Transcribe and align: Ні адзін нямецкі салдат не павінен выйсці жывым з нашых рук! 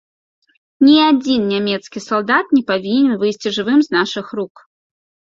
Ні 0.85 0.93
адзін 1.09 1.41
нямецкі 1.49 1.99
салдат 2.05 2.45
не 2.57 2.61
павінен 2.71 3.13
выйсці 3.25 3.47
жывым 3.59 3.79
з 3.89 3.97
нашых 3.97 4.25
рук! 4.41 4.55